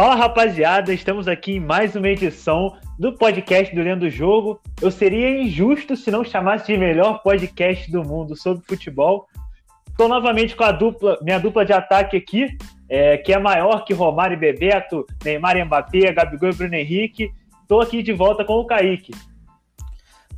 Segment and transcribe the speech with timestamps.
[0.00, 4.60] Fala rapaziada, estamos aqui em mais uma edição do podcast do Lendo Jogo.
[4.80, 9.26] Eu seria injusto se não chamasse de melhor podcast do mundo sobre futebol.
[9.90, 12.46] Estou novamente com a dupla, minha dupla de ataque aqui,
[12.88, 17.32] é, que é maior que Romário e Bebeto, Neymar e Mbappé, Gabigol e Bruno Henrique.
[17.62, 19.12] Estou aqui de volta com o Kaique.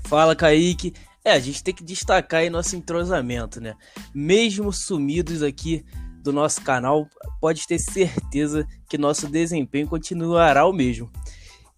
[0.07, 0.95] Fala, Kaique.
[1.23, 3.75] É, a gente tem que destacar aí nosso entrosamento, né?
[4.15, 5.85] Mesmo sumidos aqui
[6.23, 7.09] do nosso canal,
[7.41, 11.11] pode ter certeza que nosso desempenho continuará o mesmo.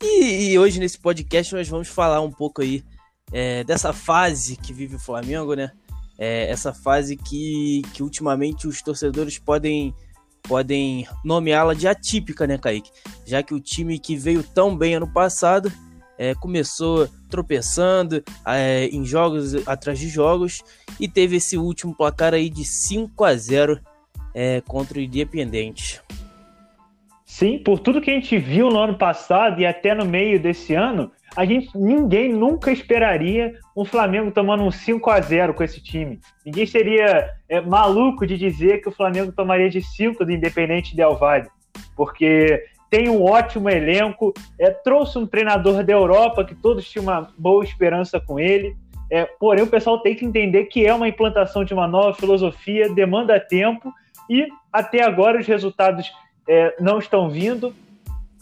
[0.02, 2.84] E, e hoje nesse podcast nós vamos falar um pouco aí
[3.32, 5.70] é, dessa fase que vive o Flamengo, né?
[6.18, 9.95] É, essa fase que, que ultimamente os torcedores podem
[10.43, 12.90] podem nomeá-la de atípica, né, Kaique?
[13.24, 15.73] Já que o time que veio tão bem ano passado
[16.18, 20.62] é, começou tropeçando é, em jogos atrás de jogos
[20.98, 23.80] e teve esse último placar aí de 5 a 0
[24.35, 26.01] é, contra o Independente.
[27.25, 30.75] Sim, por tudo que a gente viu no ano passado e até no meio desse
[30.75, 35.83] ano, a gente ninguém nunca esperaria um Flamengo tomando um 5 a 0 com esse
[35.83, 36.21] time.
[36.45, 41.16] Ninguém seria é, maluco de dizer que o Flamengo tomaria de 5 do Independente Del
[41.16, 41.49] Valle,
[41.97, 47.29] porque tem um ótimo elenco, é, trouxe um treinador da Europa que todos tinham uma
[47.38, 48.77] boa esperança com ele.
[49.10, 52.93] É, porém, o pessoal tem que entender que é uma implantação de uma nova filosofia,
[52.93, 53.91] demanda tempo
[54.33, 56.11] e até agora os resultados
[56.49, 57.75] é, não estão vindo.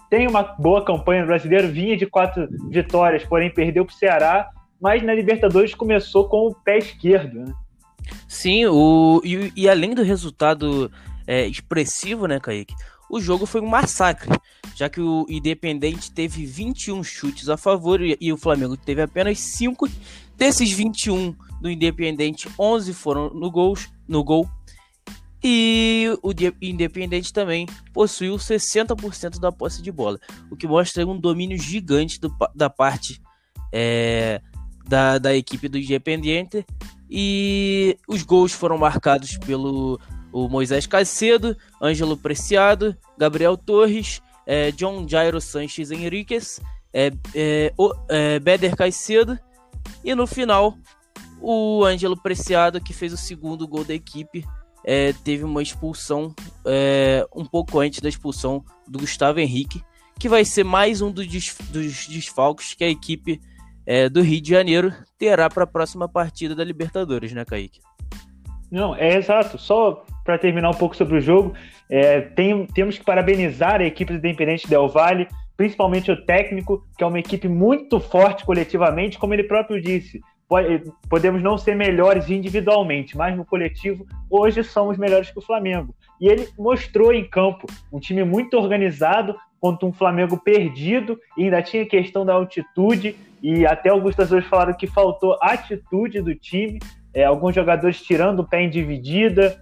[0.08, 4.50] Tem uma boa campanha no brasileiro, vinha de quatro vitórias, porém perdeu para o Ceará,
[4.80, 7.40] mas na Libertadores começou com o pé esquerdo.
[7.40, 7.54] Né?
[8.28, 10.90] Sim, o, e, e além do resultado
[11.26, 12.74] é, expressivo, né, Kaique?
[13.10, 14.30] O jogo foi um massacre,
[14.76, 19.40] já que o Independente teve 21 chutes a favor e, e o Flamengo teve apenas
[19.40, 19.88] 5.
[20.36, 24.48] Desses 21 do Independente, 11 foram no, gols, no gol
[25.42, 30.18] e o Independente também possuiu 60% da posse de bola,
[30.50, 33.20] o que mostra um domínio gigante do, da parte
[33.72, 34.40] é,
[34.86, 36.64] da, da equipe do Independente.
[37.08, 39.98] E os gols foram marcados pelo
[40.32, 46.60] o Moisés Caicedo, Ângelo Preciado, Gabriel Torres, é, John Jairo Sanches Henriquez,
[46.92, 49.38] é, é, o, é, Beder Caicedo
[50.04, 50.76] e no final
[51.40, 54.44] o Ângelo Preciado que fez o segundo gol da equipe
[54.84, 56.34] é, teve uma expulsão
[56.66, 59.82] é, um pouco antes da expulsão do Gustavo Henrique,
[60.18, 61.26] que vai ser mais um dos,
[61.70, 63.40] dos desfalques que a equipe
[63.86, 67.80] é, do Rio de Janeiro terá para a próxima partida da Libertadores, né, Kaique?
[68.70, 69.58] Não, é exato.
[69.58, 71.54] Só para terminar um pouco sobre o jogo,
[71.88, 75.26] é, tem, temos que parabenizar a equipe do Independente Del Valle,
[75.56, 80.20] principalmente o técnico, que é uma equipe muito forte coletivamente, como ele próprio disse
[81.08, 85.94] podemos não ser melhores individualmente, mas no coletivo, hoje somos melhores que o Flamengo.
[86.20, 91.62] E ele mostrou em campo um time muito organizado contra um Flamengo perdido, e ainda
[91.62, 96.80] tinha questão da altitude, e até alguns torcedores falaram que faltou atitude do time,
[97.14, 99.60] é, alguns jogadores tirando o pé em dividida,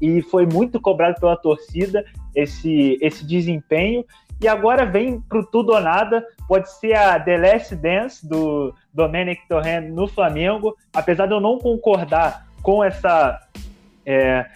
[0.00, 4.04] e foi muito cobrado pela torcida esse, esse desempenho.
[4.40, 9.48] E agora vem pro tudo ou nada, pode ser a The Last Dance do Domenic
[9.48, 13.40] Torrent no Flamengo, apesar de eu não concordar com essa
[14.06, 14.46] é,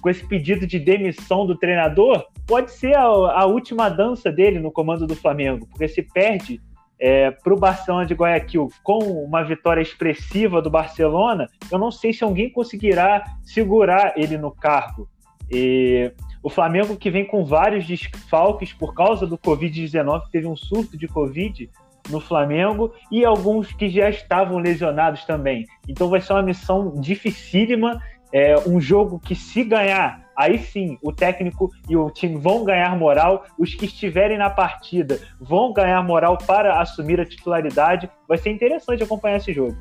[0.00, 4.70] com esse pedido de demissão do treinador, pode ser a, a, última dança dele no
[4.70, 6.60] comando do Flamengo, porque se perde
[6.98, 12.12] é, para o Barcelona de Guayaquil com uma vitória expressiva do Barcelona, eu não sei
[12.12, 15.08] se alguém conseguirá segurar ele no cargo.
[15.50, 16.12] E
[16.42, 21.06] o Flamengo que vem com vários desfalques por causa do Covid-19, teve um surto de
[21.06, 21.70] Covid
[22.08, 25.66] no Flamengo e alguns que já estavam lesionados também.
[25.86, 28.02] Então vai ser uma missão dificílima,
[28.32, 32.96] é um jogo que se ganhar, aí sim o técnico e o time vão ganhar
[32.96, 38.10] moral, os que estiverem na partida vão ganhar moral para assumir a titularidade.
[38.26, 39.76] Vai ser interessante acompanhar esse jogo.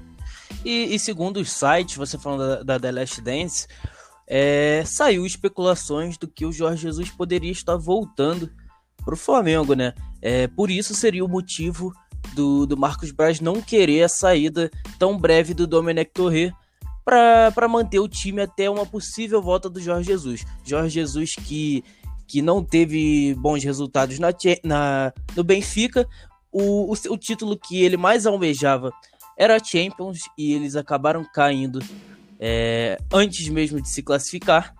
[0.65, 3.67] E, e segundo os sites, você falando da, da The Last Dance,
[4.29, 8.51] é, saiu especulações do que o Jorge Jesus poderia estar voltando
[9.03, 9.93] para o Flamengo, né?
[10.21, 11.91] É, por isso seria o motivo
[12.35, 16.53] do, do Marcos Braz não querer a saída tão breve do Domenech Torre
[17.03, 20.45] para manter o time até uma possível volta do Jorge Jesus.
[20.63, 21.83] Jorge Jesus que,
[22.27, 24.27] que não teve bons resultados na,
[24.63, 26.07] na, no Benfica,
[26.51, 28.91] o, o, o título que ele mais almejava
[29.35, 31.79] era a Champions e eles acabaram caindo
[32.39, 34.73] é, antes mesmo de se classificar.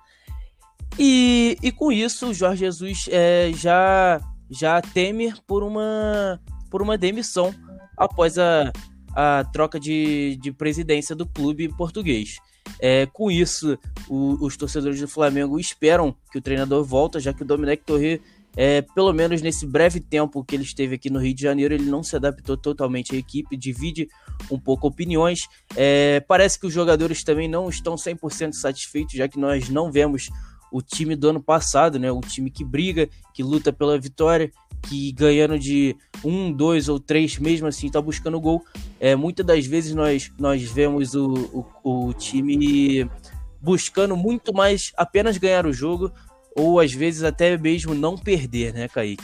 [0.97, 4.19] E, e com isso, o Jorge Jesus é, já,
[4.49, 6.39] já teme por uma,
[6.69, 7.53] por uma demissão
[7.95, 8.71] após a,
[9.15, 12.37] a troca de, de presidência do clube português.
[12.79, 13.77] É, com isso,
[14.07, 18.21] o, os torcedores do Flamengo esperam que o treinador volte, já que o Domenech Torre
[18.55, 21.89] é, pelo menos nesse breve tempo que ele esteve aqui no Rio de Janeiro, ele
[21.89, 24.09] não se adaptou totalmente à equipe, divide
[24.49, 25.47] um pouco opiniões.
[25.75, 30.29] É, parece que os jogadores também não estão 100% satisfeitos, já que nós não vemos
[30.71, 32.11] o time do ano passado, né?
[32.11, 34.51] O time que briga, que luta pela vitória,
[34.83, 38.63] que ganhando de um, dois ou três, mesmo assim, está buscando gol.
[38.99, 43.09] É, muitas das vezes nós, nós vemos o, o, o time
[43.61, 46.11] buscando muito mais apenas ganhar o jogo,
[46.57, 49.23] ou às vezes até mesmo não perder, né, Kaique?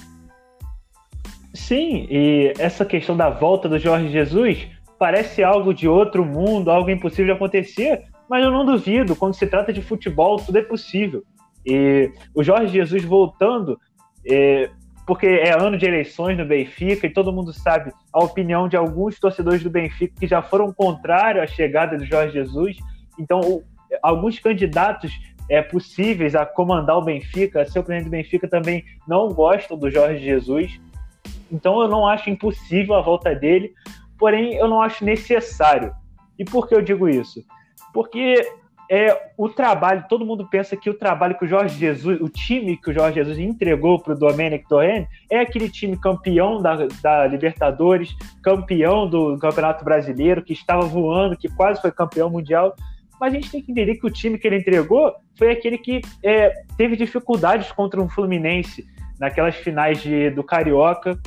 [1.53, 4.67] Sim, e essa questão da volta do Jorge Jesus
[4.99, 9.47] parece algo de outro mundo, algo impossível de acontecer, mas eu não duvido, quando se
[9.47, 11.23] trata de futebol, tudo é possível.
[11.65, 13.79] E o Jorge Jesus voltando,
[14.27, 14.69] é,
[15.05, 19.19] porque é ano de eleições no Benfica e todo mundo sabe a opinião de alguns
[19.19, 22.77] torcedores do Benfica que já foram contrários à chegada do Jorge Jesus.
[23.19, 23.63] Então, o,
[24.01, 25.11] alguns candidatos
[25.49, 29.89] é, possíveis a comandar o Benfica, ser o presidente do Benfica, também não gostam do
[29.89, 30.79] Jorge Jesus.
[31.51, 33.73] Então, eu não acho impossível a volta dele,
[34.17, 35.93] porém, eu não acho necessário.
[36.37, 37.43] E por que eu digo isso?
[37.93, 38.45] Porque
[38.89, 42.77] é o trabalho, todo mundo pensa que o trabalho que o Jorge Jesus, o time
[42.77, 47.25] que o Jorge Jesus entregou para o Domenic Torrent é aquele time campeão da, da,
[47.25, 52.75] Libertadores, campeão do Campeonato Brasileiro, que estava voando, que quase foi campeão mundial.
[53.19, 56.01] Mas a gente tem que entender que o time que ele entregou foi aquele que
[56.23, 58.85] é, teve dificuldades contra um Fluminense
[59.19, 61.17] naquelas finais de, do Carioca,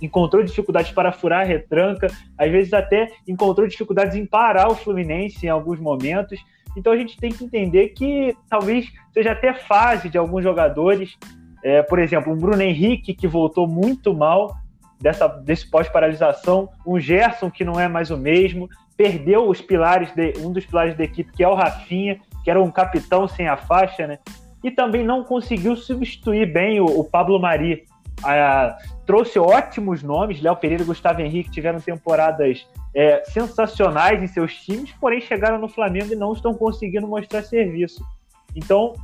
[0.00, 5.46] encontrou dificuldades para furar a retranca, às vezes até encontrou dificuldades em parar o Fluminense
[5.46, 6.40] em alguns momentos.
[6.76, 11.16] Então a gente tem que entender que talvez seja até fase de alguns jogadores.
[11.64, 14.56] É, por exemplo, um Bruno Henrique que voltou muito mal
[15.00, 20.34] dessa, desse pós-paralisação, um Gerson que não é mais o mesmo, perdeu os pilares de,
[20.38, 23.56] um dos pilares da equipe, que é o Rafinha, que era um capitão sem a
[23.56, 24.18] faixa, né?
[24.62, 27.84] E também não conseguiu substituir bem o, o Pablo Mari.
[28.24, 34.52] A, trouxe ótimos nomes, Léo Pereira e Gustavo Henrique tiveram temporadas é, sensacionais em seus
[34.54, 38.04] times, porém chegaram no Flamengo e não estão conseguindo mostrar serviço.
[38.56, 38.94] Então,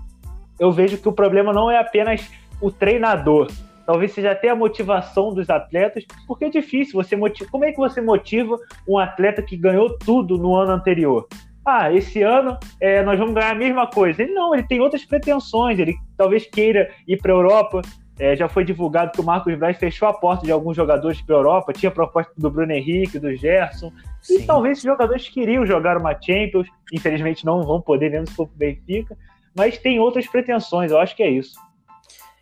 [0.59, 2.29] eu vejo que o problema não é apenas
[2.61, 3.49] o treinador,
[3.87, 7.51] talvez seja até a motivação dos atletas, porque é difícil você motiva.
[7.51, 8.57] Como é que você motiva
[8.89, 11.27] um atleta que ganhou tudo no ano anterior?
[11.67, 14.23] Ah, esse ano é, nós vamos ganhar a mesma coisa.
[14.23, 17.81] Ele não, ele tem outras pretensões, ele talvez queira ir para a Europa,
[18.19, 21.35] é, já foi divulgado que o Marcos Braz fechou a porta de alguns jogadores para
[21.35, 23.91] a Europa, tinha proposta do Bruno Henrique, do Gerson,
[24.21, 24.43] Sim.
[24.43, 28.45] e talvez esses jogadores queriam jogar uma Champions, infelizmente não vão poder, mesmo se for
[28.45, 29.17] o Benfica,
[29.57, 31.59] mas tem outras pretensões, eu acho que é isso.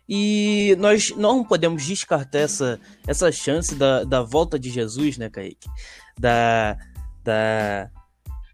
[0.07, 5.69] E nós não podemos descartar essa, essa chance da, da volta de Jesus, né, Kaique?
[6.19, 6.77] Da,
[7.23, 7.89] da...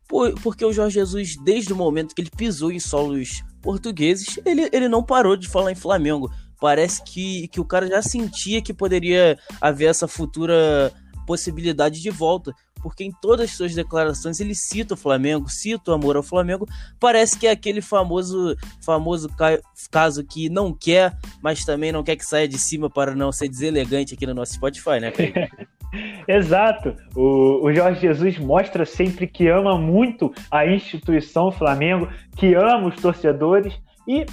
[0.08, 4.70] Por, porque o Jorge Jesus, desde o momento que ele pisou em solos portugueses, ele,
[4.72, 8.74] ele não parou de falar em Flamengo parece que, que o cara já sentia que
[8.74, 10.92] poderia haver essa futura
[11.30, 15.94] possibilidade de volta, porque em todas as suas declarações ele cita o Flamengo, cita o
[15.94, 16.68] amor ao Flamengo,
[17.00, 19.60] parece que é aquele famoso famoso ca
[19.92, 23.48] caso que não quer, mas também não quer que saia de cima para não ser
[23.48, 25.14] deselegante aqui no nosso Spotify, né,
[26.28, 26.96] Exato.
[27.16, 32.96] O, o, Jorge Jesus mostra sempre que ama muito a instituição Flamengo, que ama os
[32.96, 33.74] torcedores
[34.08, 34.26] e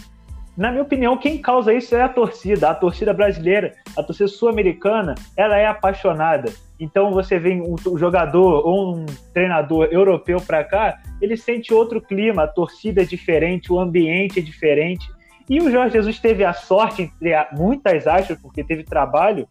[0.57, 5.15] na minha opinião, quem causa isso é a torcida, a torcida brasileira, a torcida sul-americana,
[5.37, 6.51] ela é apaixonada.
[6.81, 12.45] Então você vem um jogador ou um treinador europeu para cá, ele sente outro clima,
[12.45, 15.07] a torcida é diferente, o ambiente é diferente.
[15.49, 19.47] E o Jorge Jesus teve a sorte, entre muitas aspas, porque teve trabalho,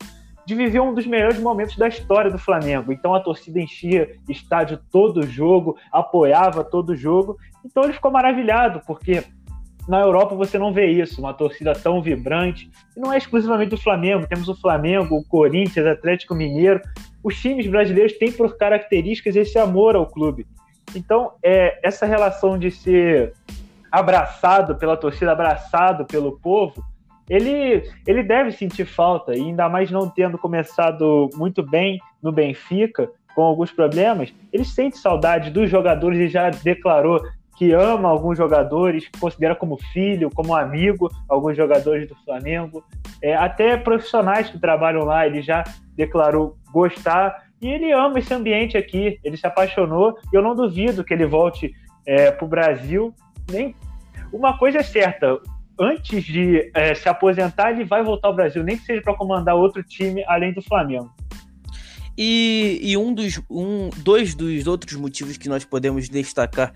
[0.45, 2.91] de viver um dos melhores momentos da história do Flamengo.
[2.91, 7.37] Então a torcida enchia estádio todo jogo, apoiava todo jogo.
[7.63, 9.23] Então ele ficou maravilhado, porque
[9.87, 12.69] na Europa você não vê isso, uma torcida tão vibrante.
[12.95, 16.81] E não é exclusivamente do Flamengo, temos o Flamengo, o Corinthians, Atlético Mineiro.
[17.23, 20.47] Os times brasileiros têm por características esse amor ao clube.
[20.95, 23.33] Então, é, essa relação de ser
[23.91, 26.83] abraçado pela torcida, abraçado pelo povo,
[27.29, 33.09] ele, ele deve sentir falta, e ainda mais não tendo começado muito bem no Benfica,
[33.35, 37.21] com alguns problemas, ele sente saudade dos jogadores e já declarou
[37.55, 42.83] que ama alguns jogadores, que considera como filho, como amigo, alguns jogadores do Flamengo,
[43.21, 45.63] é, até profissionais que trabalham lá, ele já
[45.95, 51.03] declarou gostar e ele ama esse ambiente aqui, ele se apaixonou e eu não duvido
[51.03, 51.73] que ele volte
[52.05, 53.13] é, para o Brasil.
[53.49, 53.73] Nem
[54.33, 55.39] uma coisa é certa,
[55.79, 59.55] antes de é, se aposentar ele vai voltar ao Brasil, nem que seja para comandar
[59.55, 61.09] outro time além do Flamengo.
[62.17, 66.73] E, e um dos um, dois dos outros motivos que nós podemos destacar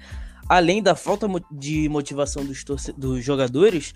[0.49, 2.65] além da falta de motivação dos,
[2.97, 3.93] dos jogadores,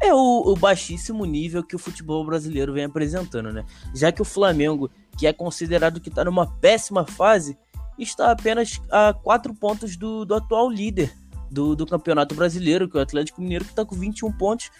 [0.00, 3.64] é o, o, baixíssimo nível que o futebol brasileiro vem apresentando, né?
[3.92, 7.58] Já que o Flamengo, que é considerado que está numa péssima fase,
[7.98, 11.12] está apenas a quatro pontos do, do atual líder
[11.50, 14.70] do, do Campeonato Brasileiro, que é o Atlético Mineiro, que está com 21 pontos.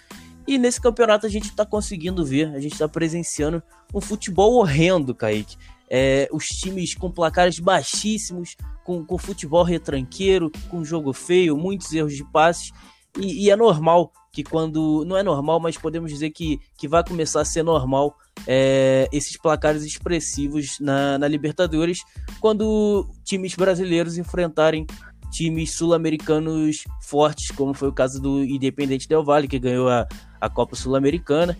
[0.47, 3.61] E nesse campeonato a gente está conseguindo ver, a gente está presenciando
[3.93, 5.57] um futebol horrendo, Kaique.
[5.91, 8.57] É, os times com placares baixíssimos,
[8.87, 12.71] com, com futebol retranqueiro, com jogo feio, muitos erros de passes.
[13.19, 15.05] E, e, é normal que quando.
[15.05, 18.15] Não é normal, mas podemos dizer que, que vai começar a ser normal
[18.47, 21.99] é, esses placares expressivos na, na Libertadores
[22.41, 24.87] quando times brasileiros enfrentarem
[25.33, 30.07] times sul-americanos fortes, como foi o caso do Independente Del Valle, que ganhou a,
[30.41, 31.59] a Copa Sul-Americana.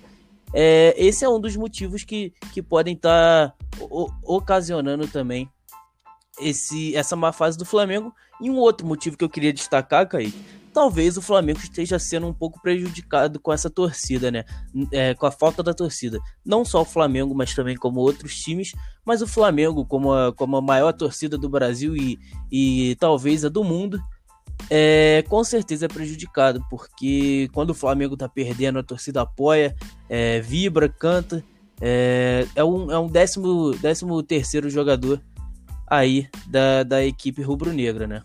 [0.55, 3.55] É, esse é um dos motivos que, que podem estar tá
[4.23, 5.51] ocasionando também
[6.41, 8.13] esse, essa má fase do Flamengo.
[8.41, 10.39] E um outro motivo que eu queria destacar, Kaique,
[10.73, 14.45] talvez o Flamengo esteja sendo um pouco prejudicado com essa torcida, né?
[14.93, 16.21] É, com a falta da torcida.
[16.45, 18.73] Não só o Flamengo, mas também como outros times.
[19.05, 22.19] Mas o Flamengo, como a, como a maior torcida do Brasil e,
[22.53, 23.99] e talvez a do mundo,
[24.69, 29.75] é, com certeza é prejudicado, porque quando o Flamengo tá perdendo, a torcida apoia,
[30.09, 31.43] é, vibra, canta.
[31.81, 35.21] É, é um, é um décimo, décimo terceiro jogador
[35.87, 38.23] aí da, da equipe rubro-negra, né?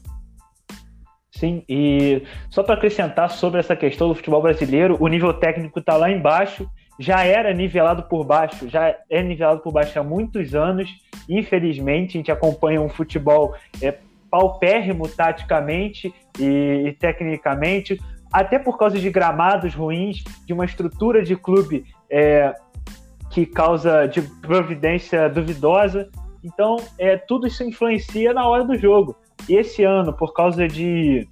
[1.32, 5.98] Sim, e só para acrescentar sobre essa questão do futebol brasileiro, o nível técnico está
[5.98, 10.88] lá embaixo, já era nivelado por baixo, já é nivelado por baixo há muitos anos.
[11.28, 13.98] Infelizmente, a gente acompanha um futebol é,
[14.30, 18.00] paupérrimo taticamente e, e tecnicamente,
[18.32, 22.54] até por causa de gramados ruins, de uma estrutura de clube é,
[23.32, 26.10] que causa de providência duvidosa.
[26.44, 29.16] Então, é, tudo isso influencia na hora do jogo.
[29.48, 31.28] E esse ano, por causa de,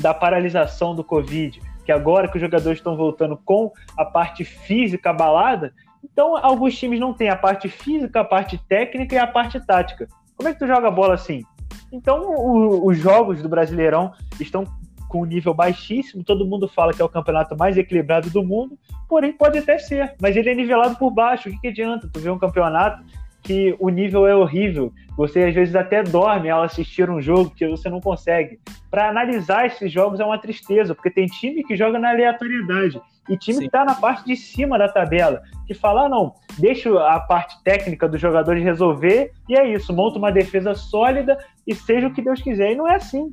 [0.00, 5.10] da paralisação do Covid, que agora que os jogadores estão voltando com a parte física
[5.10, 5.72] abalada,
[6.04, 10.08] então alguns times não têm a parte física, a parte técnica e a parte tática.
[10.36, 11.42] Como é que tu joga bola assim?
[11.90, 14.64] Então, o, os jogos do Brasileirão estão
[15.08, 18.78] com um nível baixíssimo, todo mundo fala que é o campeonato mais equilibrado do mundo,
[19.08, 22.08] porém pode até ser, mas ele é nivelado por baixo, o que, que adianta?
[22.12, 23.02] Tu vê um campeonato
[23.42, 27.66] que o nível é horrível, você às vezes até dorme ao assistir um jogo que
[27.66, 28.60] você não consegue.
[28.90, 33.36] Para analisar esses jogos é uma tristeza, porque tem time que joga na aleatoriedade e
[33.36, 33.60] time Sim.
[33.60, 37.62] que está na parte de cima da tabela, que fala, ah, não, deixa a parte
[37.62, 42.22] técnica dos jogadores resolver e é isso, monta uma defesa sólida e seja o que
[42.22, 42.72] Deus quiser.
[42.72, 43.32] E não é assim.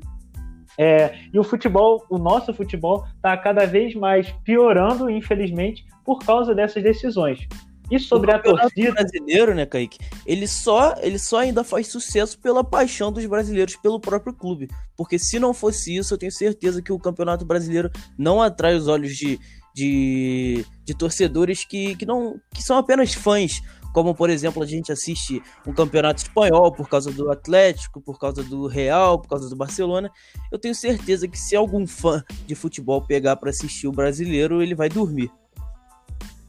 [0.78, 6.54] É, e o futebol, o nosso futebol, está cada vez mais piorando, infelizmente, por causa
[6.54, 7.48] dessas decisões.
[7.90, 10.00] E sobre a torcida brasileiro, né, Kaique?
[10.26, 14.70] Ele só, ele só ainda faz sucesso pela paixão dos brasileiros pelo próprio clube.
[14.98, 18.88] Porque se não fosse isso, eu tenho certeza que o Campeonato Brasileiro não atrai os
[18.88, 19.40] olhos de,
[19.74, 23.62] de, de torcedores que, que, não, que são apenas fãs
[23.96, 28.44] como por exemplo a gente assiste um campeonato espanhol por causa do Atlético, por causa
[28.44, 30.12] do Real, por causa do Barcelona,
[30.52, 34.76] eu tenho certeza que se algum fã de futebol pegar para assistir o brasileiro, ele
[34.76, 35.32] vai dormir.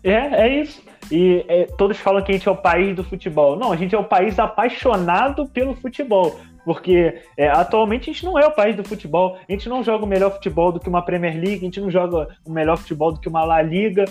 [0.06, 0.80] É, é isso.
[1.10, 3.56] E é, todos falam que a gente é o país do futebol.
[3.56, 6.38] Não, a gente é o país apaixonado pelo futebol.
[6.64, 9.36] Porque é, atualmente a gente não é o país do futebol.
[9.48, 11.90] A gente não joga o melhor futebol do que uma Premier League, a gente não
[11.90, 14.04] joga o melhor futebol do que uma La Liga.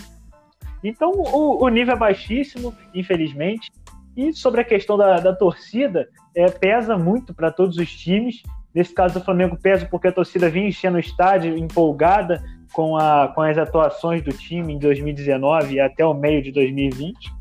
[0.83, 3.71] Então o, o nível é baixíssimo, infelizmente.
[4.15, 8.41] E sobre a questão da, da torcida, é, pesa muito para todos os times.
[8.73, 12.41] Nesse caso do Flamengo pesa porque a torcida vinha enchendo o estádio, empolgada
[12.75, 17.34] com, a, com as atuações do time em 2019 e até o meio de 2020.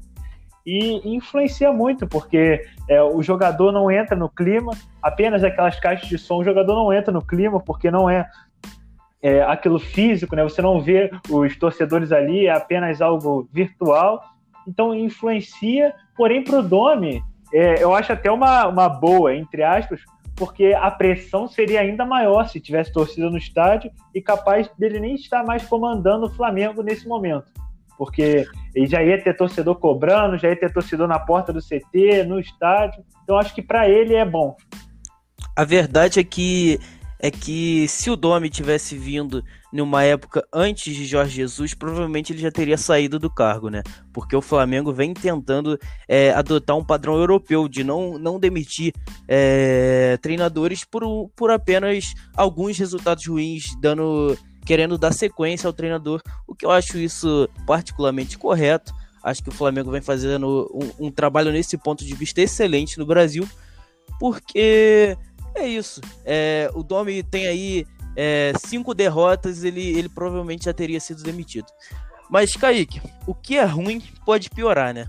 [0.64, 4.71] E influencia muito, porque é, o jogador não entra no clima,
[5.03, 8.31] apenas aquelas caixas de som, o jogador não entra no clima, porque não é
[9.21, 10.45] é, aquilo físico, né?
[10.45, 14.23] Você não vê os torcedores ali, é apenas algo virtual.
[14.69, 17.21] Então influencia, porém para o Domi,
[17.53, 20.00] é, eu acho até uma, uma boa, entre aspas,
[20.37, 25.14] porque a pressão seria ainda maior se tivesse torcida no estádio e capaz dele nem
[25.14, 27.47] estar mais comandando o Flamengo nesse momento.
[27.97, 32.25] Porque ele já ia ter torcedor cobrando, já ia ter torcedor na porta do CT,
[32.26, 33.05] no estádio.
[33.23, 34.57] Então acho que para ele é bom.
[35.57, 36.81] A verdade é que
[37.25, 42.43] é que se o Domi tivesse vindo numa época antes de Jorge Jesus, provavelmente ele
[42.43, 43.83] já teria saído do cargo, né?
[44.12, 48.93] Porque o Flamengo vem tentando é, adotar um padrão europeu de não, não demitir
[49.26, 56.54] é, treinadores por, por apenas alguns resultados ruins, dando querendo dar sequência ao treinador, o
[56.54, 58.93] que eu acho isso particularmente correto.
[59.23, 63.07] Acho que o Flamengo vem fazendo um, um trabalho nesse ponto de vista excelente no
[63.07, 63.49] Brasil,
[64.21, 65.16] porque
[65.54, 66.00] é isso.
[66.25, 71.66] É, o Domi tem aí é, cinco derrotas, ele, ele provavelmente já teria sido demitido.
[72.30, 75.08] Mas, Kaique, o que é ruim pode piorar, né?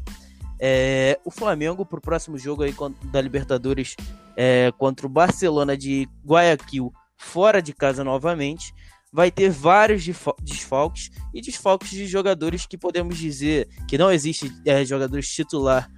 [0.59, 2.73] É, o Flamengo, pro próximo jogo aí
[3.11, 3.95] da Libertadores
[4.37, 8.73] é, contra o Barcelona de Guayaquil, fora de casa novamente,
[9.11, 10.05] vai ter vários
[10.41, 15.89] desfalques e desfalques de jogadores que podemos dizer que não existe é, jogadores titular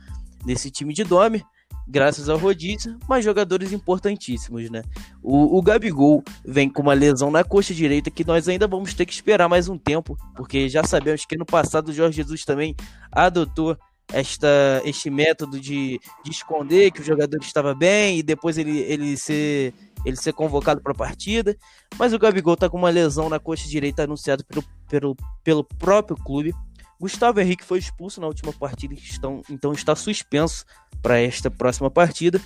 [0.45, 1.43] nesse time de Dome,
[1.87, 4.81] graças ao rodízio, mas jogadores importantíssimos, né?
[5.23, 9.05] O, o Gabigol vem com uma lesão na coxa direita que nós ainda vamos ter
[9.05, 12.75] que esperar mais um tempo, porque já sabemos que no passado o Jorge Jesus também
[13.11, 13.77] adotou
[14.11, 19.17] esta, este método de, de esconder que o jogador estava bem e depois ele, ele
[19.17, 19.73] ser
[20.05, 21.57] ele ser convocado para a partida,
[21.97, 26.15] mas o Gabigol está com uma lesão na coxa direita anunciada pelo, pelo, pelo próprio
[26.15, 26.53] clube.
[26.99, 30.65] Gustavo Henrique foi expulso na última partida, então, então está suspenso
[31.01, 32.41] para esta próxima partida.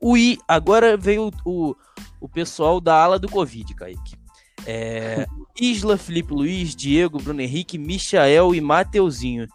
[0.00, 1.74] O I, agora veio o,
[2.20, 4.16] o pessoal da ala do Covid, Kaique.
[4.64, 5.26] É,
[5.60, 9.48] Isla, Felipe Luiz, Diego, Bruno Henrique, Michael e Mateuzinho.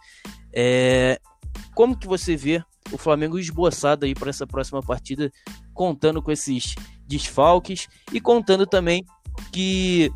[0.51, 1.19] É,
[1.73, 5.31] como que você vê o Flamengo esboçado aí para essa próxima partida,
[5.73, 6.75] contando com esses
[7.07, 9.03] desfalques e contando também
[9.51, 10.12] que,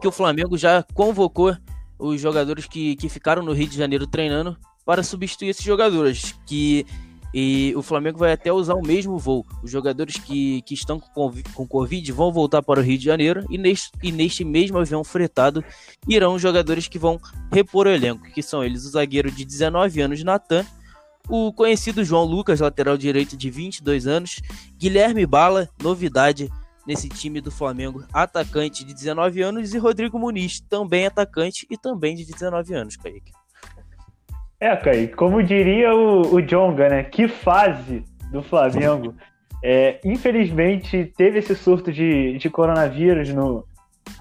[0.00, 1.56] que o Flamengo já convocou
[1.98, 6.86] os jogadores que, que ficaram no Rio de Janeiro treinando para substituir esses jogadores, que
[7.38, 9.44] e o Flamengo vai até usar o mesmo voo.
[9.62, 13.44] Os jogadores que, que estão com, com Covid vão voltar para o Rio de Janeiro
[13.50, 15.62] e neste, e neste mesmo avião fretado
[16.08, 17.20] irão os jogadores que vão
[17.52, 20.64] repor o elenco, que são eles o zagueiro de 19 anos, Natan,
[21.28, 24.40] o conhecido João Lucas, lateral direito de 22 anos,
[24.78, 26.48] Guilherme Bala, novidade
[26.86, 32.14] nesse time do Flamengo, atacante de 19 anos, e Rodrigo Muniz, também atacante e também
[32.14, 33.32] de 19 anos, Kaique.
[34.60, 37.02] É, Kaique, como diria o, o Jonga, né?
[37.02, 39.14] Que fase do Flamengo.
[39.62, 43.64] É, infelizmente, teve esse surto de, de coronavírus no,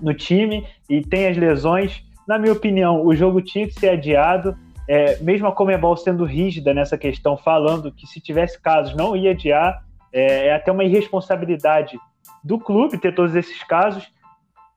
[0.01, 2.03] no time e tem as lesões.
[2.27, 4.57] Na minha opinião, o jogo tinha que ser adiado.
[4.87, 9.31] É, mesmo a Comebol sendo rígida nessa questão, falando que se tivesse casos não ia
[9.31, 11.97] adiar, é, é até uma irresponsabilidade
[12.45, 14.07] do clube ter todos esses casos.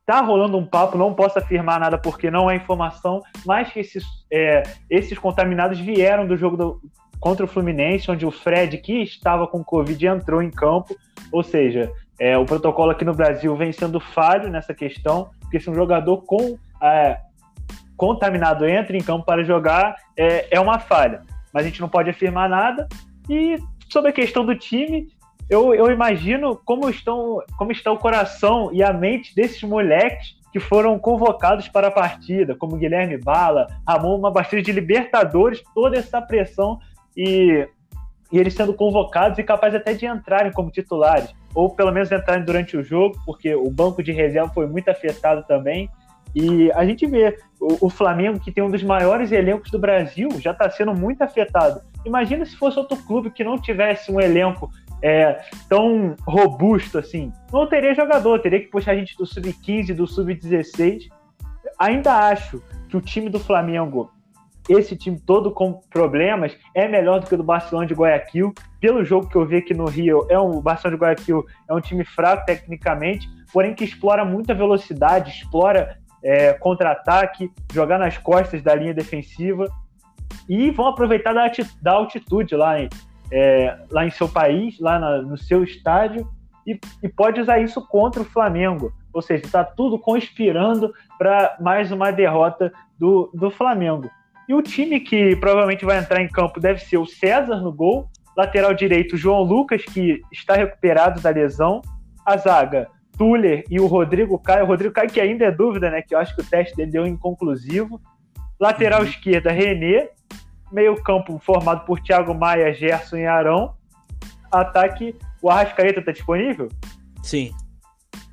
[0.06, 4.02] Tá rolando um papo, não posso afirmar nada porque não é informação, mas que esses,
[4.32, 6.80] é, esses contaminados vieram do jogo do,
[7.20, 10.96] contra o Fluminense, onde o Fred, que estava com Covid, entrou em campo.
[11.30, 15.68] Ou seja, é, o protocolo aqui no Brasil vem sendo falho nessa questão, porque se
[15.68, 17.20] um jogador com é,
[17.98, 21.20] contaminado entra em campo para jogar, é, é uma falha.
[21.52, 22.88] Mas a gente não pode afirmar nada.
[23.28, 23.58] E
[23.90, 25.08] sobre a questão do time,
[25.48, 30.60] eu, eu imagino como estão como está o coração e a mente desses moleques que
[30.60, 36.20] foram convocados para a partida, como Guilherme Bala, Ramon, uma partida de Libertadores, toda essa
[36.22, 36.78] pressão
[37.16, 37.68] e,
[38.32, 42.44] e eles sendo convocados e capazes até de entrarem como titulares, ou pelo menos entrarem
[42.44, 45.88] durante o jogo, porque o banco de reserva foi muito afetado também.
[46.34, 50.28] E a gente vê o, o Flamengo, que tem um dos maiores elencos do Brasil,
[50.38, 51.80] já está sendo muito afetado.
[52.04, 54.70] Imagina se fosse outro clube que não tivesse um elenco
[55.02, 57.32] é, tão robusto assim.
[57.52, 61.08] Não teria jogador, teria que puxar a gente do sub-15, do sub-16.
[61.78, 64.10] Ainda acho que o time do Flamengo,
[64.68, 68.52] esse time todo com problemas, é melhor do que o do Barcelona de Guayaquil.
[68.80, 71.74] Pelo jogo que eu vi aqui no Rio, é um, o Barcelona de Guayaquil é
[71.74, 78.62] um time fraco tecnicamente, porém que explora muita velocidade, explora é, contra-ataque, jogar nas costas
[78.62, 79.66] da linha defensiva
[80.48, 82.88] e vão aproveitar da, da altitude lá em,
[83.30, 86.28] é, lá em seu país, lá na, no seu estádio,
[86.66, 88.92] e, e, pode usar isso contra o Flamengo.
[89.12, 94.10] Ou seja, está tudo conspirando para mais uma derrota do, do Flamengo.
[94.48, 98.08] E o time que provavelmente vai entrar em campo deve ser o César no gol,
[98.36, 101.82] lateral direito João Lucas, que está recuperado da lesão,
[102.24, 102.88] a zaga
[103.18, 104.64] Tuller e o Rodrigo Caio.
[104.64, 106.00] O Rodrigo Caio que ainda é dúvida, né?
[106.00, 108.00] Que eu acho que o teste dele deu inconclusivo.
[108.58, 109.08] Lateral uhum.
[109.08, 110.08] esquerda, Renê.
[110.70, 113.74] Meio campo formado por Thiago Maia, Gerson e Arão.
[114.50, 116.68] Ataque, o Arrascaeta tá disponível?
[117.22, 117.52] Sim.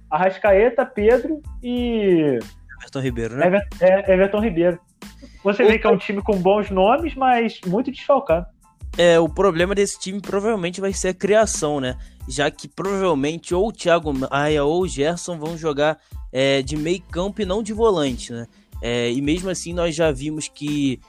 [0.09, 2.39] Arrascaeta, Pedro e...
[2.79, 3.47] Everton Ribeiro, né?
[3.47, 3.67] Ever...
[3.81, 4.79] É, Everton Ribeiro.
[5.43, 5.67] Você o...
[5.67, 8.47] vê que é um time com bons nomes, mas muito desfalcado.
[8.97, 11.97] É, o problema desse time provavelmente vai ser a criação, né?
[12.29, 15.99] Já que provavelmente ou o Thiago Maia ou o Gerson vão jogar
[16.31, 18.47] é, de meio campo e não de volante, né?
[18.81, 20.99] É, e mesmo assim nós já vimos que,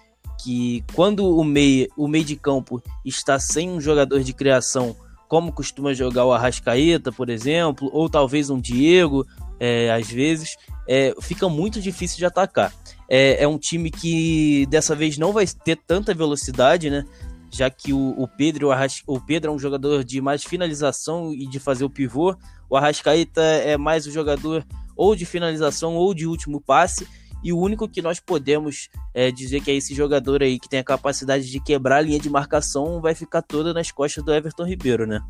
[0.43, 4.97] que quando o meio, o meio de campo está sem um jogador de criação,
[5.29, 9.27] como costuma jogar o Arrascaeta, por exemplo, ou talvez um Diego,
[9.59, 10.57] é, às vezes,
[10.89, 12.73] é, fica muito difícil de atacar.
[13.09, 17.05] É, é um time que dessa vez não vai ter tanta velocidade, né?
[17.51, 18.69] já que o, o Pedro
[19.07, 22.37] o Pedro é um jogador de mais finalização e de fazer o pivô.
[22.69, 24.65] O Arrascaeta é mais o jogador
[24.97, 27.07] ou de finalização ou de último passe.
[27.43, 30.81] E o único que nós podemos é, dizer que é esse jogador aí que tem
[30.81, 34.65] a capacidade de quebrar a linha de marcação vai ficar toda nas costas do Everton
[34.65, 35.21] Ribeiro, né?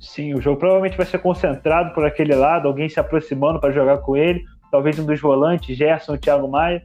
[0.00, 3.98] Sim, o jogo provavelmente vai ser concentrado por aquele lado, alguém se aproximando para jogar
[3.98, 6.84] com ele, talvez um dos volantes, Gerson Thiago Maia.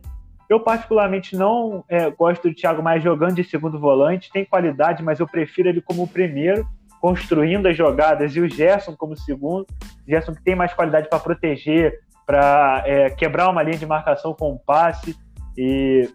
[0.50, 5.20] Eu, particularmente, não é, gosto do Thiago Maia jogando de segundo volante, tem qualidade, mas
[5.20, 6.68] eu prefiro ele como primeiro,
[7.00, 9.66] construindo as jogadas, e o Gerson como segundo.
[10.08, 14.54] Gerson que tem mais qualidade para proteger, para é, quebrar uma linha de marcação com
[14.54, 15.16] um passe.
[15.58, 16.10] E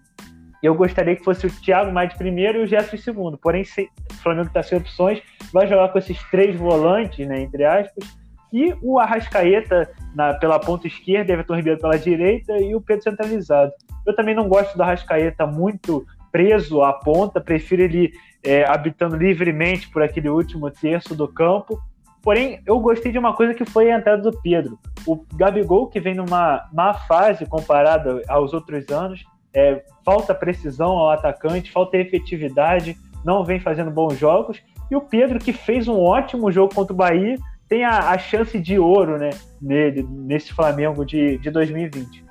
[0.62, 3.38] eu gostaria que fosse o Thiago mais primeiro e o Gerson segundo.
[3.38, 7.64] Porém, se, o Flamengo está sem opções, vai jogar com esses três volantes, né, entre
[7.64, 8.04] aspas,
[8.52, 13.72] e o Arrascaeta na, pela ponta esquerda, Everton Ribeiro pela direita e o Pedro centralizado.
[14.06, 18.12] Eu também não gosto do Arrascaeta muito preso à ponta, prefiro ele
[18.44, 21.80] é, habitando livremente por aquele último terço do campo.
[22.26, 24.76] Porém, eu gostei de uma coisa que foi a entrada do Pedro.
[25.06, 31.10] O Gabigol, que vem numa má fase comparada aos outros anos, é, falta precisão ao
[31.10, 34.60] atacante, falta efetividade, não vem fazendo bons jogos.
[34.90, 38.58] E o Pedro, que fez um ótimo jogo contra o Bahia, tem a, a chance
[38.58, 39.30] de ouro né,
[39.62, 42.24] nele, nesse Flamengo de, de 2020.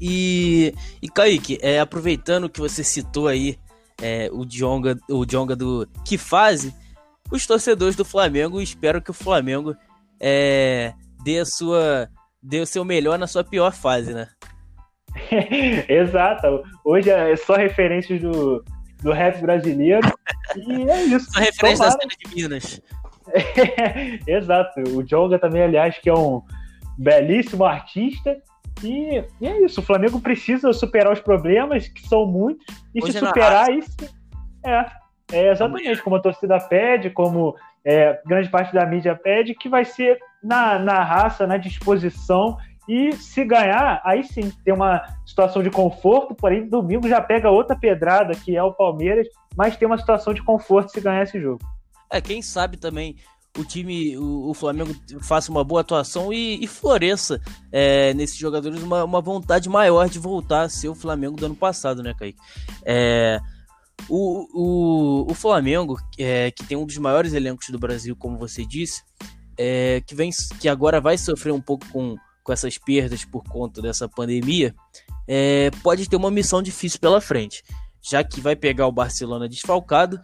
[0.00, 3.58] E, e Kaique, é, aproveitando que você citou aí
[4.00, 6.72] é, o Djonga, o Djonga do que fase,
[7.30, 9.76] os torcedores do Flamengo esperam que o Flamengo
[10.20, 12.08] é, dê sua
[12.42, 14.28] dê o seu melhor na sua pior fase, né?
[15.88, 16.62] Exato.
[16.84, 18.64] Hoje é só referências do,
[19.02, 20.08] do rap brasileiro.
[20.56, 21.30] e é isso.
[21.32, 22.80] Só referência da cena de Minas.
[24.26, 24.80] Exato.
[24.94, 26.42] O Jonga também, aliás, que é um
[26.98, 28.36] belíssimo artista.
[28.82, 29.80] E, e, é isso.
[29.80, 32.64] O Flamengo precisa superar os problemas, que são muitos,
[32.94, 33.96] e Hoje se é superar, isso.
[34.64, 34.86] É,
[35.32, 39.84] é exatamente como a torcida pede, como é, grande parte da mídia pede, que vai
[39.84, 42.56] ser na, na raça, na disposição
[42.88, 47.76] e se ganhar, aí sim, tem uma situação de conforto, porém domingo já pega outra
[47.76, 51.60] pedrada, que é o Palmeiras, mas tem uma situação de conforto se ganhar esse jogo.
[52.10, 53.16] É, quem sabe também
[53.56, 57.40] o time, o, Flamengo faça uma boa atuação e, e floresça
[57.70, 61.56] é, nesses jogadores uma, uma, vontade maior de voltar a ser o Flamengo do ano
[61.56, 62.38] passado, né, Kaique?
[62.84, 63.40] É,
[64.08, 68.64] o, o, o Flamengo, é, que tem um dos maiores elencos do Brasil, como você
[68.64, 69.02] disse,
[69.56, 73.80] é, que, vem, que agora vai sofrer um pouco com com essas perdas por conta
[73.80, 74.74] dessa pandemia,
[75.28, 77.62] é, pode ter uma missão difícil pela frente,
[78.02, 80.20] já que vai pegar o Barcelona desfalcado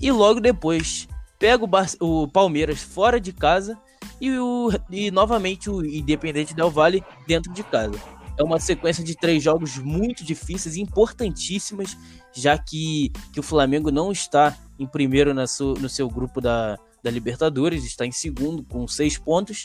[0.00, 3.78] e logo depois pega o, Bar o Palmeiras fora de casa
[4.20, 7.98] e, o, e novamente o Independente Del Valle dentro de casa.
[8.38, 11.96] É uma sequência de três jogos muito difíceis importantíssimas,
[12.36, 16.78] já que, que o Flamengo não está em primeiro na su, no seu grupo da,
[17.02, 19.64] da Libertadores, está em segundo com seis pontos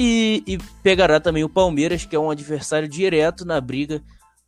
[0.00, 4.00] e, e, pegará também o Palmeiras, que é um adversário direto na briga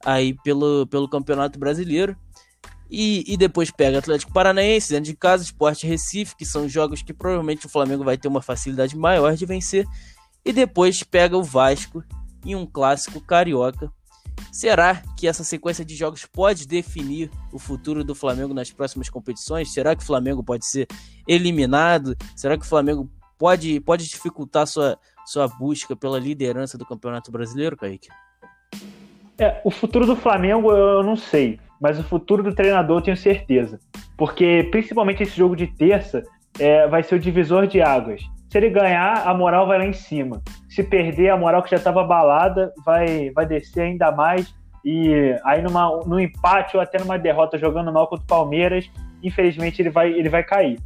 [0.05, 2.17] aí pelo, pelo Campeonato Brasileiro.
[2.89, 7.13] E, e depois pega Atlético Paranaense, dentro de casa, Sport Recife, que são jogos que
[7.13, 9.87] provavelmente o Flamengo vai ter uma facilidade maior de vencer.
[10.45, 12.03] E depois pega o Vasco
[12.45, 13.93] em um clássico carioca.
[14.53, 19.73] Será que essa sequência de jogos pode definir o futuro do Flamengo nas próximas competições?
[19.73, 20.89] Será que o Flamengo pode ser
[21.27, 22.17] eliminado?
[22.35, 23.09] Será que o Flamengo
[23.39, 28.09] pode, pode dificultar sua, sua busca pela liderança do Campeonato Brasileiro, Kaique?
[29.39, 33.17] É, o futuro do Flamengo eu não sei, mas o futuro do treinador eu tenho
[33.17, 33.79] certeza.
[34.17, 36.23] Porque principalmente esse jogo de terça
[36.59, 38.21] é, vai ser o divisor de águas.
[38.51, 40.43] Se ele ganhar, a moral vai lá em cima.
[40.69, 44.53] Se perder, a moral que já estava abalada vai, vai descer ainda mais.
[44.85, 48.91] E aí, numa, num empate ou até numa derrota jogando mal contra o Palmeiras,
[49.23, 50.81] infelizmente ele vai, ele vai cair.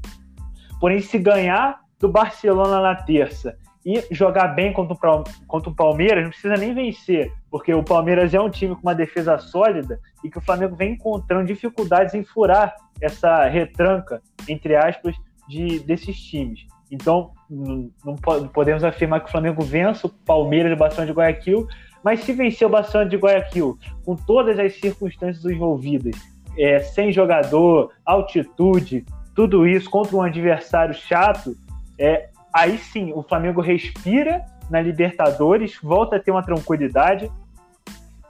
[0.79, 6.23] Porém, se ganhar do Barcelona na terça e jogar bem contra o, contra o Palmeiras,
[6.23, 10.29] não precisa nem vencer, porque o Palmeiras é um time com uma defesa sólida e
[10.29, 15.17] que o Flamengo vem encontrando dificuldades em furar essa retranca, entre aspas,
[15.49, 16.67] de, desses times.
[16.95, 18.17] Então, não
[18.53, 21.67] podemos afirmar que o Flamengo vença o Palmeiras e o Barcelona de Guayaquil,
[22.05, 26.15] mas se vencer o Barcelona de Guayaquil, com todas as circunstâncias envolvidas,
[26.57, 29.05] é, sem jogador, altitude,
[29.35, 31.57] tudo isso contra um adversário chato,
[31.99, 37.29] é, aí sim o Flamengo respira na Libertadores, volta a ter uma tranquilidade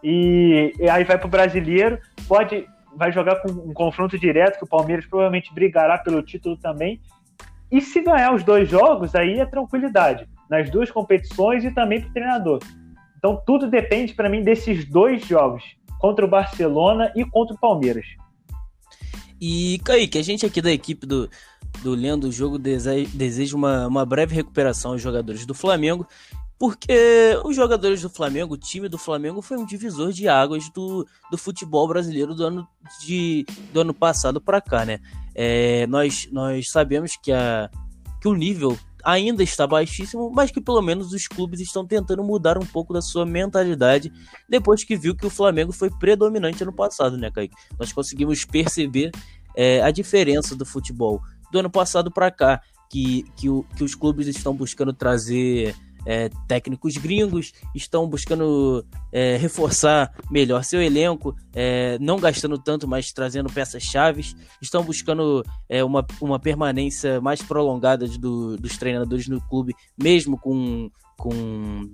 [0.02, 4.64] e, e aí vai para o brasileiro, pode vai jogar com um confronto direto que
[4.64, 7.00] o Palmeiras provavelmente brigará pelo título também.
[7.74, 12.08] E se ganhar os dois jogos, aí é tranquilidade nas duas competições e também para
[12.08, 12.60] o treinador.
[13.18, 15.64] Então tudo depende para mim desses dois jogos,
[15.98, 18.06] contra o Barcelona e contra o Palmeiras.
[19.40, 21.28] E Kaique, a gente aqui da equipe do,
[21.82, 26.06] do Lendo o Jogo deseja uma, uma breve recuperação aos jogadores do Flamengo.
[26.64, 31.06] Porque os jogadores do Flamengo, o time do Flamengo foi um divisor de águas do,
[31.30, 32.66] do futebol brasileiro do ano,
[33.04, 34.98] de, do ano passado para cá, né?
[35.34, 37.68] É, nós, nós sabemos que, a,
[38.18, 42.56] que o nível ainda está baixíssimo, mas que pelo menos os clubes estão tentando mudar
[42.56, 44.10] um pouco da sua mentalidade
[44.48, 47.54] depois que viu que o Flamengo foi predominante ano passado, né, Kaique?
[47.78, 49.10] Nós conseguimos perceber
[49.54, 51.20] é, a diferença do futebol
[51.52, 55.74] do ano passado para cá, que, que, o, que os clubes estão buscando trazer
[56.06, 63.12] é, técnicos gringos, estão buscando é, reforçar melhor seu elenco, é, não gastando tanto, mas
[63.12, 64.24] trazendo peças-chave,
[64.60, 70.90] estão buscando é, uma, uma permanência mais prolongada do, dos treinadores no clube, mesmo com,
[71.16, 71.90] com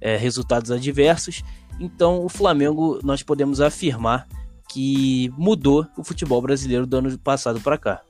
[0.00, 1.42] é, resultados adversos.
[1.78, 4.26] Então, o Flamengo, nós podemos afirmar
[4.68, 8.02] que mudou o futebol brasileiro do ano passado para cá.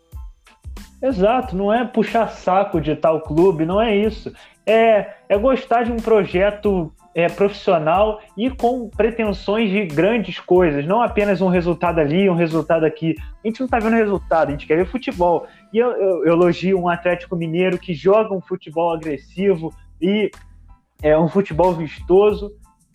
[1.03, 4.33] Exato, não é puxar saco de tal clube, não é isso
[4.67, 11.01] é, é gostar de um projeto é, profissional e com pretensões de grandes coisas, não
[11.01, 13.15] apenas um resultado ali, um resultado aqui.
[13.43, 15.47] A gente não está vendo resultado, a gente quer ver futebol.
[15.73, 20.31] E eu, eu, eu, elogio um Atlético Mineiro que joga um futebol agressivo e
[21.03, 22.53] é um futebol vistoso.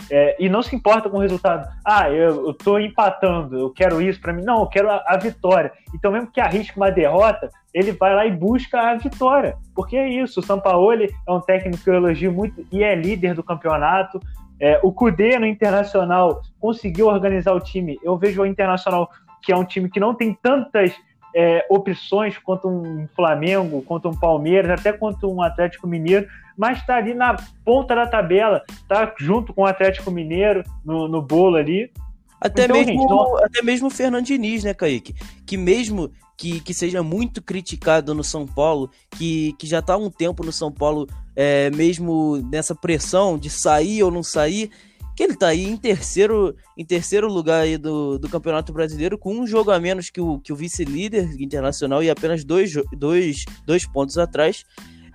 [0.10, 1.70] É, e não se importa com o resultado.
[1.86, 4.44] Ah, eu, estou empatando, eu quero isso para mim.
[4.44, 5.72] Não, eu quero a, a, vitória.
[5.94, 9.58] Então, mesmo que arrisque uma derrota, ele vai lá e busca a vitória.
[9.76, 10.40] Porque é isso.
[10.40, 14.20] O Sampaoli é um técnico que eu elogio muito e é líder do campeonato.
[14.60, 18.00] É, o Cudê no Internacional conseguiu organizar o time.
[18.04, 19.10] Eu vejo o Internacional,
[19.42, 20.94] que é um time que não tem tantas
[21.36, 26.28] é, opções quanto um Flamengo, quanto um Palmeiras, até quanto um Atlético Mineiro,
[26.62, 31.19] mas está ali na ponta da tabela, tá junto com o Atlético Mineiro no, no
[31.19, 31.91] bolo ali.
[32.39, 33.38] Até, então, mesmo, gente, não...
[33.38, 35.15] até mesmo o Fernando Diniz, né, Kaique?
[35.43, 39.97] Que mesmo que, que seja muito criticado no São Paulo, que, que já está há
[39.97, 44.69] um tempo no São Paulo, é, mesmo nessa pressão de sair ou não sair,
[45.15, 49.34] que ele está aí em terceiro, em terceiro lugar aí do, do Campeonato Brasileiro, com
[49.34, 53.84] um jogo a menos que o, que o vice-líder internacional e apenas dois, dois, dois
[53.84, 54.63] pontos atrás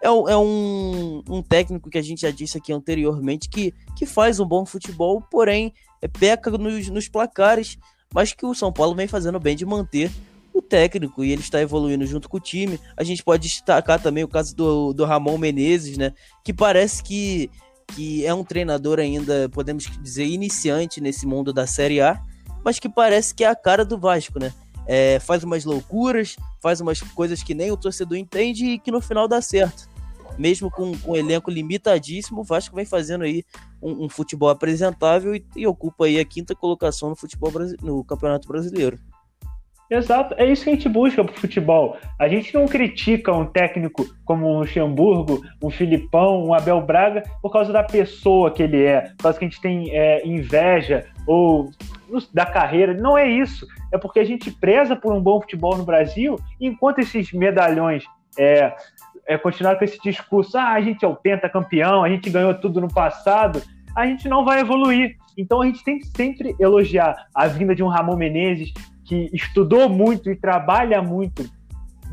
[0.02, 4.40] é, é um, um técnico que a gente já disse aqui anteriormente que, que faz
[4.40, 7.78] um bom futebol, porém é, peca nos, nos placares,
[8.12, 10.11] mas que o São Paulo vem fazendo bem de manter
[10.52, 12.80] o técnico e ele está evoluindo junto com o time.
[12.96, 16.12] A gente pode destacar também o caso do, do Ramon Menezes, né?
[16.42, 17.50] Que parece que,
[17.88, 22.20] que é um treinador ainda, podemos dizer, iniciante nesse mundo da Série A,
[22.64, 24.52] mas que parece que é a cara do Vasco, né?
[24.87, 29.01] É, faz umas loucuras, faz umas coisas que nem o torcedor entende e que no
[29.01, 29.88] final dá certo
[30.38, 33.44] mesmo com, com um elenco limitadíssimo, o Vasco vem fazendo aí
[33.81, 38.46] um, um futebol apresentável e, e, ocupa aí a quinta colocação no futebol no Campeonato
[38.46, 38.99] Brasileiro.
[39.88, 41.96] Exato, é isso que a gente busca pro futebol.
[42.18, 47.53] A gente não critica um técnico como um Luxemburgo, um Filipão, um Abel Braga por
[47.53, 51.70] causa da pessoa que ele é, por causa que a gente tem é, inveja ou
[52.35, 52.94] da carreira.
[52.94, 53.66] Não é isso.
[53.92, 58.05] É porque a gente preza por um bom futebol no Brasil, enquanto esses medalhões
[58.37, 58.75] é,
[59.27, 62.81] é, continuar com esse discurso, ah, a gente é o pentacampeão, a gente ganhou tudo
[62.81, 63.62] no passado,
[63.94, 65.16] a gente não vai evoluir.
[65.38, 68.72] Então a gente tem que sempre elogiar a vinda de um Ramon Menezes,
[69.07, 71.49] que estudou muito e trabalha muito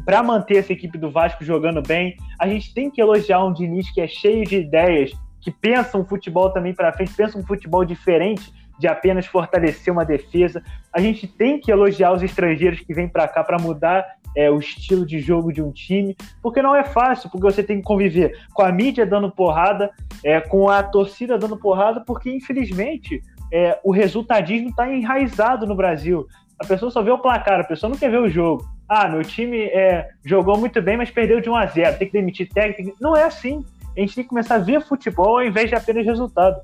[0.06, 2.16] para manter essa equipe do Vasco jogando bem.
[2.40, 6.06] A gente tem que elogiar um Diniz que é cheio de ideias, que pensa um
[6.06, 10.64] futebol também para frente, pensa um futebol diferente de apenas fortalecer uma defesa.
[10.92, 14.58] A gente tem que elogiar os estrangeiros que vêm para cá para mudar é, o
[14.60, 18.38] estilo de jogo de um time, porque não é fácil, porque você tem que conviver
[18.54, 19.92] com a mídia dando porrada,
[20.24, 26.28] é, com a torcida dando porrada, porque infelizmente é, o resultadismo está enraizado no Brasil.
[26.64, 28.66] A pessoa só vê o placar, a pessoa não quer ver o jogo.
[28.88, 32.14] Ah, meu time é, jogou muito bem, mas perdeu de 1 a 0 tem que
[32.14, 32.96] demitir técnico.
[33.02, 33.66] Não é assim.
[33.96, 36.62] A gente tem que começar a ver futebol ao invés de apenas resultado.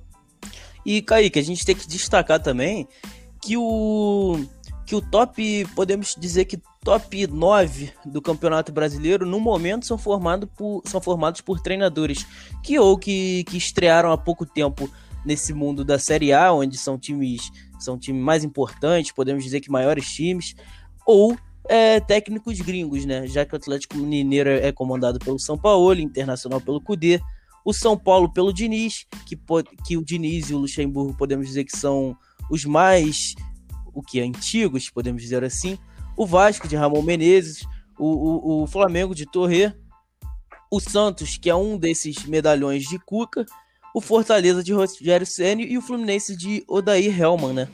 [0.85, 2.88] E, Kaique, a gente tem que destacar também
[3.41, 4.39] que o
[4.85, 10.47] que o top, podemos dizer que top 9 do Campeonato Brasileiro, no momento, são, formado
[10.47, 12.25] por, são formados por treinadores
[12.63, 14.89] que ou que, que estrearam há pouco tempo
[15.23, 17.51] nesse mundo da Série A, onde são times
[17.84, 20.56] são times mais importantes, podemos dizer que maiores times,
[21.06, 21.38] ou
[21.68, 23.28] é, técnicos gringos, né?
[23.28, 27.20] Já que o Atlético Mineiro é comandado pelo São Paulo, Internacional pelo Cudê,
[27.63, 29.38] o São Paulo pelo Diniz, que,
[29.86, 32.18] que o Diniz e o Luxemburgo podemos dizer que são
[32.50, 33.36] os mais
[33.94, 35.78] o que antigos, podemos dizer assim,
[36.18, 37.65] o Vasco de Ramon Menezes,
[37.98, 39.74] o, o, o Flamengo de Torre,
[40.72, 43.46] o Santos, que é um desses medalhões de Cuca,
[43.93, 47.67] o Fortaleza de Rogério Ceni e o Fluminense de Odair Helman, né?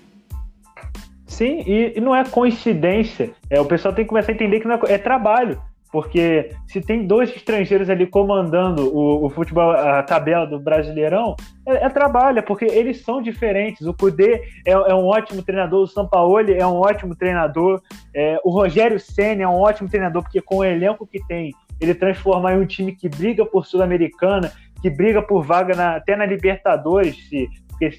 [1.27, 3.31] Sim, e, e, não é coincidência.
[3.49, 5.61] É, o pessoal tem que começar a entender que é, é, trabalho.
[5.91, 11.85] porque se tem dois estrangeiros ali comandando o, o futebol, a tabela do Brasileirão, é,
[11.85, 13.87] é, trabalho, porque eles são diferentes.
[13.87, 17.81] O Cudê é, é, um ótimo treinador, o Sampaoli é um ótimo treinador,
[18.13, 21.95] é, o Rogério Senna é um ótimo treinador, porque com o elenco que tem, ele
[21.95, 26.25] transformar em um time que briga por Sul-Americana, que briga por vaga na, até na
[26.25, 27.91] Libertadores, se, porque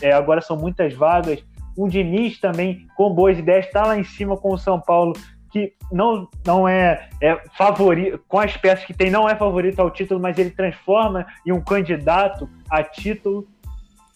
[0.00, 1.44] é, agora são muitas vagas.
[1.76, 5.14] O Diniz também, com boas ideias, está lá em cima com o São Paulo
[5.54, 9.88] que não, não é, é favorito, com as peças que tem, não é favorito ao
[9.88, 13.46] título, mas ele transforma em um candidato a título.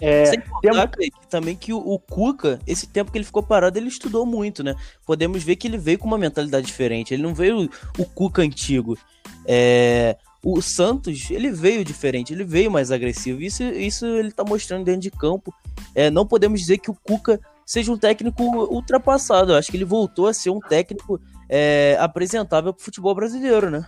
[0.01, 1.11] É, Sem contar, tem...
[1.31, 4.75] também que o, o, Cuca, esse tempo que ele ficou parado, ele estudou muito, né?
[5.07, 7.15] Podemos ver que ele veio com uma mentalidade diferente.
[7.15, 8.99] Ele não veio o, o Cuca antigo.
[9.47, 13.43] É, o Santos, ele veio diferente, ele veio mais agressivo.
[13.43, 15.53] Isso, isso ele tá mostrando dentro de campo.
[15.95, 19.53] É, não podemos dizer que o Cuca seja um técnico ultrapassado.
[19.53, 23.71] Eu acho que ele voltou a ser um técnico é, apresentável para o futebol brasileiro,
[23.71, 23.85] né?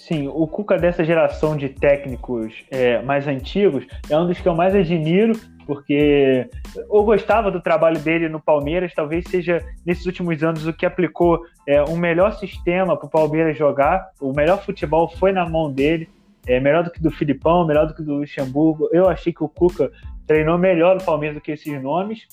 [0.00, 4.54] Sim, o Cuca dessa geração de técnicos é, mais antigos é um dos que eu
[4.54, 10.66] mais admiro, porque eu gostava do trabalho dele no Palmeiras, talvez seja nesses últimos anos
[10.66, 15.32] o que aplicou é, um melhor sistema para o Palmeiras jogar, o melhor futebol foi
[15.32, 16.08] na mão dele,
[16.46, 18.88] é melhor do que do Filipão, melhor do que do Luxemburgo.
[18.92, 19.92] Eu achei que o Cuca
[20.26, 22.26] treinou melhor o Palmeiras do que esses nomes,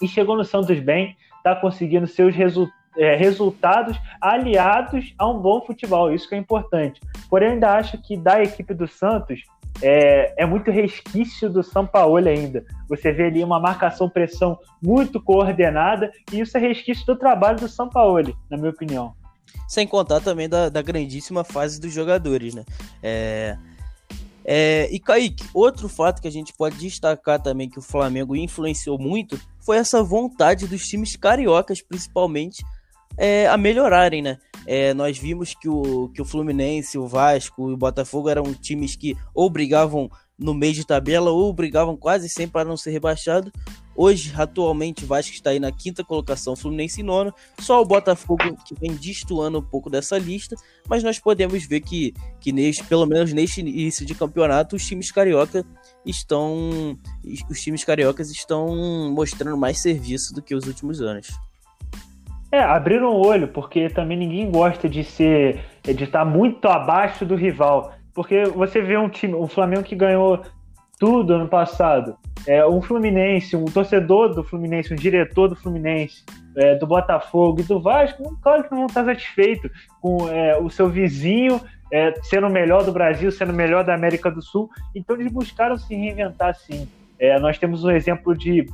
[0.00, 5.60] e chegou no Santos bem, está conseguindo seus resu é, resultados aliados a um bom
[5.62, 7.00] futebol, isso que é importante.
[7.28, 9.42] Porém, ainda acho que da equipe do Santos
[9.80, 12.64] é, é muito resquício do São Paulo ainda.
[12.88, 17.88] Você vê ali uma marcação-pressão muito coordenada, e isso é resquício do trabalho do São
[17.88, 19.14] Paulo, na minha opinião.
[19.68, 22.64] Sem contar também da, da grandíssima fase dos jogadores, né?
[23.02, 23.56] É,
[24.44, 28.98] é, e Kaique, outro fato que a gente pode destacar também que o Flamengo influenciou
[28.98, 32.64] muito foi essa vontade dos times cariocas, principalmente,
[33.16, 34.38] é, a melhorarem, né?
[34.66, 38.94] É, nós vimos que o, que o Fluminense, o Vasco e o Botafogo eram times
[38.94, 43.52] que ou brigavam no meio de tabela ou brigavam quase sempre para não ser rebaixado.
[43.94, 47.32] Hoje, atualmente, o Vasco está aí na quinta colocação, Fluminense em nono.
[47.60, 50.56] Só o Botafogo que vem destoando um pouco dessa lista,
[50.88, 55.12] mas nós podemos ver que, que neste, pelo menos neste início de campeonato, os times
[55.12, 55.64] carioca
[56.06, 56.98] estão
[57.50, 61.28] os times cariocas estão mostrando mais serviço do que os últimos anos.
[62.52, 67.34] É, abriram o olho, porque também ninguém gosta de ser de estar muito abaixo do
[67.34, 67.94] rival.
[68.14, 70.42] Porque você vê um time, o Flamengo que ganhou
[70.98, 72.14] tudo ano passado,
[72.46, 76.22] é, um Fluminense, um torcedor do Fluminense, um diretor do Fluminense,
[76.54, 80.88] é, do Botafogo e do Vasco, claro que não está satisfeito com é, o seu
[80.88, 81.58] vizinho
[81.92, 84.68] é, sendo o melhor do Brasil, sendo o melhor da América do Sul.
[84.94, 86.86] Então eles buscaram se reinventar sim.
[87.18, 88.66] É, nós temos um exemplo de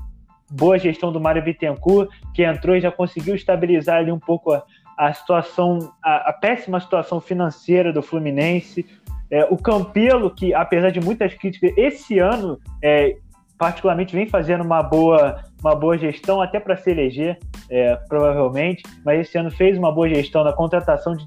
[0.51, 4.63] boa gestão do Mário Bittencourt, que entrou e já conseguiu estabilizar ali um pouco a,
[4.97, 8.87] a situação, a, a péssima situação financeira do Fluminense.
[9.31, 13.17] É, o Campelo, que apesar de muitas críticas, esse ano é,
[13.59, 19.21] particularmente vem fazendo uma boa, uma boa gestão, até para se eleger, é, provavelmente, mas
[19.21, 21.27] esse ano fez uma boa gestão na contratação de,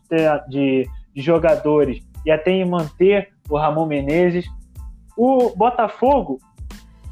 [0.50, 4.46] de, de jogadores e até em manter o Ramon Menezes.
[5.18, 6.40] O Botafogo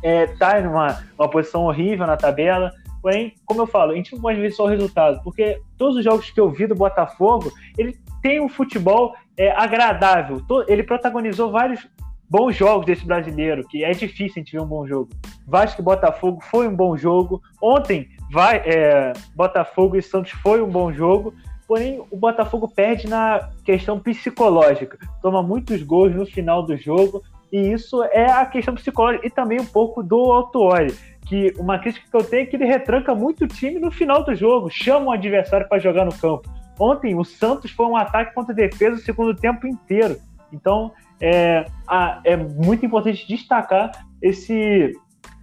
[0.03, 4.21] está é, numa uma posição horrível na tabela, porém, como eu falo, a gente não
[4.21, 7.97] pode ver só o resultado, porque todos os jogos que eu vi do Botafogo, ele
[8.21, 10.41] tem um futebol é, agradável.
[10.67, 11.87] Ele protagonizou vários
[12.29, 15.09] bons jogos desse brasileiro, que é difícil a gente ver um bom jogo.
[15.47, 17.41] Vasco e Botafogo foi um bom jogo.
[17.61, 21.33] Ontem, vai, é, Botafogo e Santos foi um bom jogo.
[21.67, 24.97] Porém, o Botafogo perde na questão psicológica.
[25.21, 27.23] Toma muitos gols no final do jogo.
[27.51, 29.25] E isso é a questão psicológica.
[29.25, 30.93] E também um pouco do Autuori.
[31.25, 34.23] Que uma crítica que eu tenho é que ele retranca muito o time no final
[34.23, 34.69] do jogo.
[34.69, 36.49] Chama o adversário para jogar no campo.
[36.79, 40.17] Ontem, o Santos foi um ataque contra a defesa o segundo tempo inteiro.
[40.51, 44.93] Então, é, a, é muito importante destacar esse,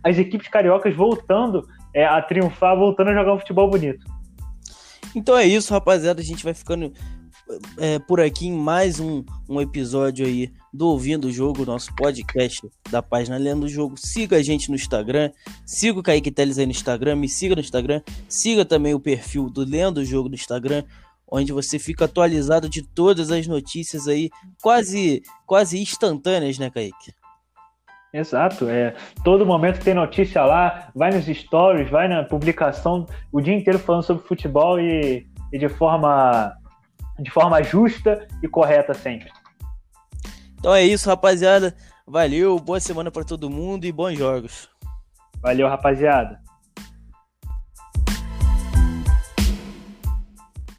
[0.03, 4.05] as equipes cariocas voltando é, a triunfar, voltando a jogar um futebol bonito.
[5.15, 6.21] Então é isso, rapaziada.
[6.21, 6.93] A gente vai ficando
[7.79, 12.69] é, por aqui em mais um, um episódio aí do Ouvindo o Jogo, nosso podcast
[12.91, 13.97] da página Lendo o Jogo.
[13.97, 15.31] Siga a gente no Instagram,
[15.65, 19.49] siga o Kaique Teles aí no Instagram, me siga no Instagram, siga também o perfil
[19.49, 20.85] do Lendo o Jogo no Instagram
[21.29, 24.31] onde você fica atualizado de todas as notícias aí,
[24.63, 27.13] quase, quase instantâneas, né, Kaique?
[28.13, 28.95] Exato, é.
[29.25, 34.05] Todo momento tem notícia lá, vai nos stories, vai na publicação, o dia inteiro falando
[34.05, 36.57] sobre futebol e, e de forma
[37.19, 39.31] de forma justa e correta sempre.
[40.59, 41.75] Então é isso, rapaziada.
[42.07, 44.69] Valeu, boa semana para todo mundo e bons jogos.
[45.41, 46.46] Valeu, rapaziada.